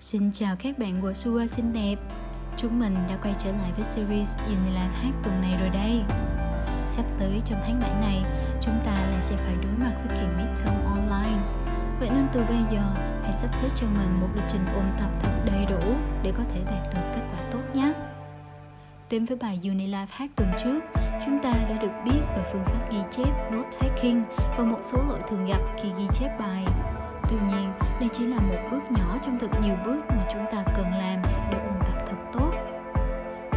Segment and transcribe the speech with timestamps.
[0.00, 1.96] Xin chào các bạn của Sua xinh đẹp.
[2.56, 6.02] Chúng mình đã quay trở lại với series Unilife hát tuần này rồi đây.
[6.86, 8.24] Sắp tới trong tháng 7 này
[8.62, 11.42] Chúng ta lại sẽ phải đối mặt với kỳ midterm online.
[12.00, 12.82] Vậy nên từ bây giờ
[13.22, 16.42] Hãy sắp xếp cho mình một lịch trình ôn tập thật đầy đủ Để có
[16.54, 17.92] thể đạt được kết quả tốt nhé.
[19.10, 20.80] Đến với bài Unilife hát tuần trước
[21.26, 24.22] Chúng ta đã được biết về phương pháp ghi chép, note taking
[24.58, 26.64] và một số lỗi thường gặp khi ghi chép bài.
[27.30, 30.62] Tuy nhiên, đây chỉ là một bước nhỏ trong thật nhiều bước mà chúng ta
[30.76, 32.50] cần làm để ôn tập thật tốt.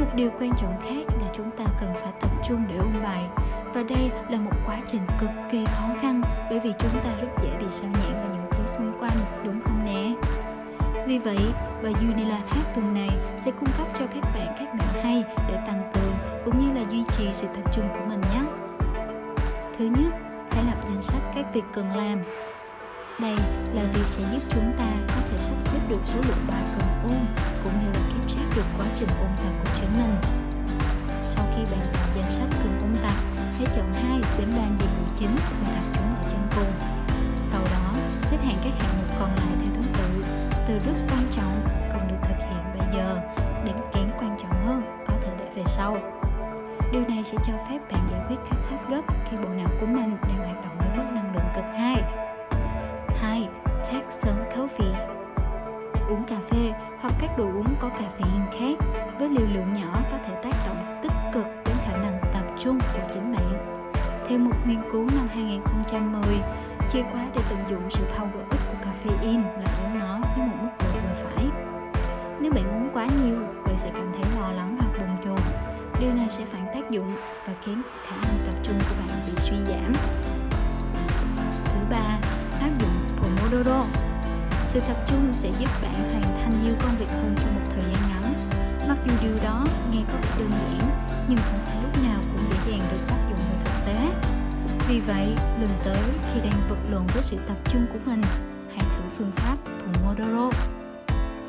[0.00, 3.24] Một điều quan trọng khác là chúng ta cần phải tập trung để ôn bài
[3.74, 7.28] và đây là một quá trình cực kỳ khó khăn bởi vì chúng ta rất
[7.40, 10.12] dễ bị sao nhãn vào những thứ xung quanh, đúng không nè?
[11.06, 11.38] Vì vậy,
[11.82, 15.58] bài Unilife hát tuần này sẽ cung cấp cho các bạn các mẹo hay để
[15.66, 18.42] tăng cường cũng như là duy trì sự tập trung của mình nhé.
[19.78, 20.12] Thứ nhất,
[20.50, 22.18] hãy lập danh sách các việc cần làm
[23.20, 23.36] đây
[23.74, 26.86] là việc sẽ giúp chúng ta có thể sắp xếp được số lượng bài cần
[27.02, 27.18] ôn
[27.64, 30.14] cũng như là kiểm soát được quá trình ôn tập của chính mình.
[31.22, 34.90] Sau khi bạn lập danh sách cần ôn tập, hãy chọn 2 đến 3 nhiệm
[34.98, 36.72] vụ chính và đặt chúng ở trên cùng.
[37.50, 40.24] Sau đó, xếp hạng các hạng mục còn lại theo thứ tự,
[40.68, 43.20] từ rất quan trọng cần được thực hiện bây giờ
[43.64, 45.96] đến kém quan trọng hơn có thể để về sau.
[46.92, 49.86] Điều này sẽ cho phép bạn giải quyết các task gấp khi bộ não của
[49.86, 52.21] mình đang hoạt động với mức năng lượng cực 2
[53.22, 53.48] 2.
[53.84, 54.94] Take some coffee
[56.08, 58.84] Uống cà phê hoặc các đồ uống có caffeine khác
[59.18, 62.78] với liều lượng nhỏ có thể tác động tích cực đến khả năng tập trung
[62.94, 63.82] của chính bạn.
[64.28, 66.22] Theo một nghiên cứu năm 2010,
[66.90, 70.56] chìa khóa để tận dụng sự power up của caffeine là uống nó với một
[70.62, 71.46] mức độ vừa phải.
[72.40, 75.44] Nếu bạn uống quá nhiều, bạn sẽ cảm thấy lo lắng hoặc bồn chồn.
[76.00, 77.14] Điều này sẽ phản tác dụng
[77.46, 79.92] và khiến khả năng tập trung của bạn bị suy giảm.
[81.64, 82.18] Thứ ba,
[83.62, 83.86] Pomodoro.
[84.66, 87.84] Sự tập trung sẽ giúp bạn hoàn thành nhiều công việc hơn trong một thời
[87.84, 88.34] gian ngắn.
[88.88, 90.90] Mặc dù điều đó nghe có vẻ đơn giản,
[91.28, 94.10] nhưng không phải lúc nào cũng dễ dàng được áp dụng vào thực tế.
[94.88, 95.26] Vì vậy,
[95.60, 96.02] lần tới
[96.32, 98.20] khi đang vật lộn với sự tập trung của mình,
[98.76, 100.50] hãy thử phương pháp Pomodoro.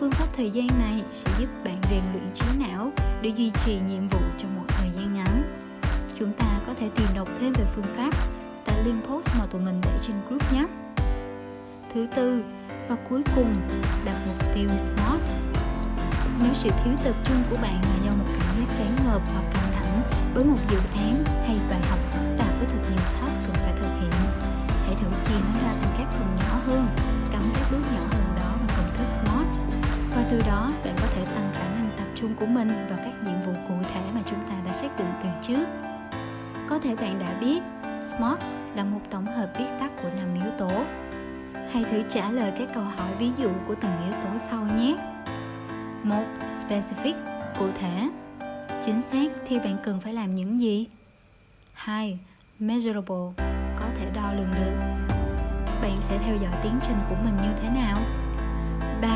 [0.00, 2.90] Phương pháp thời gian này sẽ giúp bạn rèn luyện trí não
[3.22, 5.42] để duy trì nhiệm vụ trong một thời gian ngắn.
[6.18, 8.10] Chúng ta có thể tìm đọc thêm về phương pháp
[8.64, 10.66] tại link post mà tụi mình để trên group nhé.
[11.94, 12.44] Thứ tư
[12.88, 13.52] và cuối cùng
[14.04, 15.42] đặt mục tiêu SMART.
[16.42, 19.44] Nếu sự thiếu tập trung của bạn là do một cảm giác choáng ngợp hoặc
[19.54, 20.02] căng thẳng
[20.34, 21.14] với một dự án
[21.46, 24.10] hay bài học phức tạp với thật nhiều task cần phải thực hiện,
[24.86, 26.86] hãy thử chia nó ra thành các phần nhỏ hơn,
[27.32, 29.78] cắm các bước nhỏ hơn đó vào công thức SMART.
[30.16, 33.14] Và từ đó bạn có thể tăng khả năng tập trung của mình vào các
[33.24, 35.66] nhiệm vụ cụ thể mà chúng ta đã xác định từ trước.
[36.68, 37.62] Có thể bạn đã biết
[38.04, 40.84] SMART là một tổng hợp viết tắt của năm yếu tố
[41.72, 44.96] Hãy thử trả lời các câu hỏi ví dụ của từng yếu tố sau nhé.
[46.02, 46.24] 1.
[46.52, 47.14] Specific,
[47.58, 48.08] cụ thể.
[48.84, 50.86] Chính xác thì bạn cần phải làm những gì?
[51.72, 52.18] 2.
[52.58, 53.44] Measurable,
[53.78, 54.72] có thể đo lường được.
[55.82, 57.98] Bạn sẽ theo dõi tiến trình của mình như thế nào?
[59.02, 59.08] 3.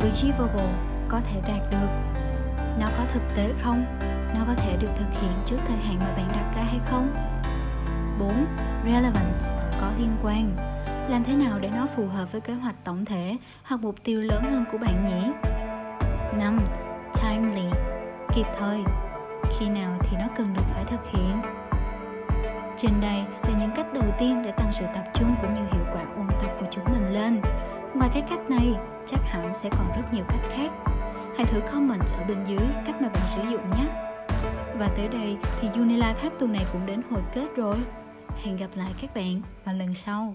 [0.00, 0.74] Achievable,
[1.08, 1.88] có thể đạt được.
[2.78, 3.84] Nó có thực tế không?
[4.34, 7.14] Nó có thể được thực hiện trước thời hạn mà bạn đặt ra hay không?
[8.18, 8.46] 4.
[8.84, 9.42] Relevant,
[9.80, 10.71] có liên quan
[11.08, 14.20] làm thế nào để nó phù hợp với kế hoạch tổng thể hoặc mục tiêu
[14.20, 15.48] lớn hơn của bạn nhỉ?
[16.38, 16.60] 5.
[17.22, 17.68] Timely
[18.34, 18.82] Kịp thời
[19.58, 21.42] Khi nào thì nó cần được phải thực hiện?
[22.76, 25.84] Trên đây là những cách đầu tiên để tăng sự tập trung cũng như hiệu
[25.92, 27.40] quả ôn tập của chúng mình lên.
[27.94, 28.74] Ngoài các cách này,
[29.06, 30.70] chắc hẳn sẽ còn rất nhiều cách khác.
[31.36, 33.84] Hãy thử comment ở bên dưới cách mà bạn sử dụng nhé.
[34.78, 37.76] Và tới đây thì Unilife hát tuần này cũng đến hồi kết rồi.
[38.42, 40.34] Hẹn gặp lại các bạn vào lần sau.